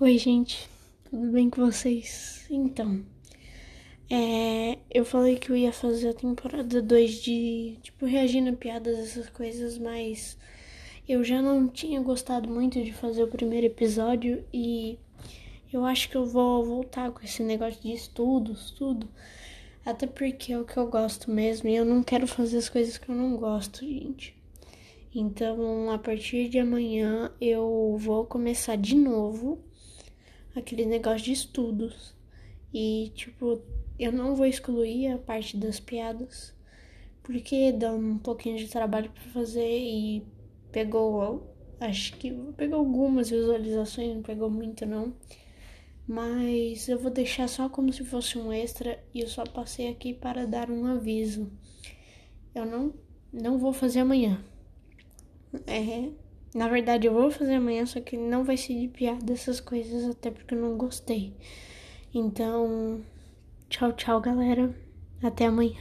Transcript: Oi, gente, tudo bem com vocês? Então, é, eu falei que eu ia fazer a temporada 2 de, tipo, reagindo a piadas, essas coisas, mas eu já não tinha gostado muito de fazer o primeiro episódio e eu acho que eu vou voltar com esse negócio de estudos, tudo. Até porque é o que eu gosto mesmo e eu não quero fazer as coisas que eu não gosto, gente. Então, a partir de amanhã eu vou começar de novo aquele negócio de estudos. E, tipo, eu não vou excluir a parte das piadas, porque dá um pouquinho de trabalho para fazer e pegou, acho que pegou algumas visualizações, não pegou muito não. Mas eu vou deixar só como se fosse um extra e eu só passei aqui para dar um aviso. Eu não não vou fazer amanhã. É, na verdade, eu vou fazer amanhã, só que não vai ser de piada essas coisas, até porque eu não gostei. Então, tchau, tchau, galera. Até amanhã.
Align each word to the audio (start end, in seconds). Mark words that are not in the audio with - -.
Oi, 0.00 0.16
gente, 0.16 0.70
tudo 1.10 1.32
bem 1.32 1.50
com 1.50 1.66
vocês? 1.66 2.46
Então, 2.48 3.04
é, 4.08 4.78
eu 4.88 5.04
falei 5.04 5.36
que 5.36 5.50
eu 5.50 5.56
ia 5.56 5.72
fazer 5.72 6.10
a 6.10 6.14
temporada 6.14 6.80
2 6.80 7.14
de, 7.20 7.76
tipo, 7.82 8.06
reagindo 8.06 8.50
a 8.50 8.52
piadas, 8.52 8.96
essas 8.96 9.28
coisas, 9.28 9.76
mas 9.76 10.38
eu 11.08 11.24
já 11.24 11.42
não 11.42 11.66
tinha 11.66 12.00
gostado 12.00 12.48
muito 12.48 12.80
de 12.80 12.92
fazer 12.92 13.24
o 13.24 13.28
primeiro 13.28 13.66
episódio 13.66 14.44
e 14.54 15.00
eu 15.72 15.84
acho 15.84 16.08
que 16.08 16.16
eu 16.16 16.24
vou 16.24 16.64
voltar 16.64 17.10
com 17.10 17.24
esse 17.24 17.42
negócio 17.42 17.82
de 17.82 17.92
estudos, 17.92 18.70
tudo. 18.70 19.08
Até 19.84 20.06
porque 20.06 20.52
é 20.52 20.60
o 20.60 20.64
que 20.64 20.76
eu 20.76 20.86
gosto 20.86 21.28
mesmo 21.28 21.68
e 21.68 21.74
eu 21.74 21.84
não 21.84 22.04
quero 22.04 22.28
fazer 22.28 22.58
as 22.58 22.68
coisas 22.68 22.98
que 22.98 23.08
eu 23.08 23.16
não 23.16 23.36
gosto, 23.36 23.84
gente. 23.84 24.32
Então, 25.12 25.90
a 25.90 25.98
partir 25.98 26.48
de 26.48 26.60
amanhã 26.60 27.32
eu 27.40 27.96
vou 27.98 28.24
começar 28.24 28.76
de 28.76 28.94
novo 28.94 29.66
aquele 30.58 30.86
negócio 30.86 31.24
de 31.24 31.32
estudos. 31.32 32.14
E, 32.72 33.12
tipo, 33.14 33.62
eu 33.98 34.12
não 34.12 34.36
vou 34.36 34.46
excluir 34.46 35.08
a 35.08 35.18
parte 35.18 35.56
das 35.56 35.80
piadas, 35.80 36.54
porque 37.22 37.72
dá 37.72 37.92
um 37.92 38.18
pouquinho 38.18 38.58
de 38.58 38.68
trabalho 38.68 39.10
para 39.10 39.22
fazer 39.32 39.78
e 39.78 40.26
pegou, 40.70 41.54
acho 41.80 42.16
que 42.16 42.30
pegou 42.56 42.78
algumas 42.78 43.30
visualizações, 43.30 44.14
não 44.14 44.22
pegou 44.22 44.50
muito 44.50 44.86
não. 44.86 45.14
Mas 46.06 46.88
eu 46.88 46.98
vou 46.98 47.10
deixar 47.10 47.48
só 47.48 47.68
como 47.68 47.92
se 47.92 48.04
fosse 48.04 48.38
um 48.38 48.52
extra 48.52 49.02
e 49.12 49.20
eu 49.20 49.28
só 49.28 49.44
passei 49.44 49.88
aqui 49.88 50.14
para 50.14 50.46
dar 50.46 50.70
um 50.70 50.86
aviso. 50.86 51.50
Eu 52.54 52.64
não 52.64 52.94
não 53.32 53.58
vou 53.58 53.72
fazer 53.72 54.00
amanhã. 54.00 54.42
É, 55.66 56.10
na 56.58 56.66
verdade, 56.66 57.06
eu 57.06 57.12
vou 57.12 57.30
fazer 57.30 57.54
amanhã, 57.54 57.86
só 57.86 58.00
que 58.00 58.16
não 58.16 58.42
vai 58.42 58.56
ser 58.56 58.74
de 58.74 58.88
piada 58.88 59.32
essas 59.32 59.60
coisas, 59.60 60.10
até 60.10 60.28
porque 60.28 60.54
eu 60.54 60.60
não 60.60 60.76
gostei. 60.76 61.32
Então, 62.12 63.00
tchau, 63.68 63.92
tchau, 63.92 64.20
galera. 64.20 64.74
Até 65.22 65.46
amanhã. 65.46 65.80